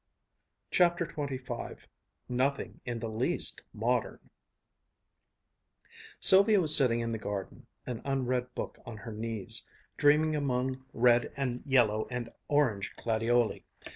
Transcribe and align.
CHAPTER 0.71 1.05
XXV 1.05 1.85
NOTHING 2.27 2.81
IN 2.85 2.97
THE 2.99 3.07
LEAST 3.07 3.61
MODERN 3.71 4.31
Sylvia 6.19 6.59
was 6.59 6.75
sitting 6.75 7.01
in 7.01 7.11
the 7.11 7.19
garden, 7.19 7.67
an 7.85 8.01
unread 8.03 8.51
book 8.55 8.79
on 8.83 8.97
her 8.97 9.11
knees, 9.13 9.67
dreaming 9.97 10.35
among 10.35 10.83
red 10.91 11.31
and 11.37 11.61
yellow 11.67 12.07
and 12.09 12.31
orange 12.47 12.95
gladioli. 12.95 13.63